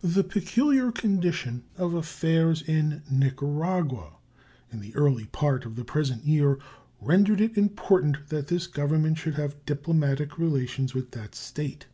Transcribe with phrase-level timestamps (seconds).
[0.00, 4.12] The peculiar condition of affairs in Nicaragua
[4.72, 6.58] in the early part of the present year
[6.98, 11.88] rendered it important that this Government should have diplomatic relations with that State.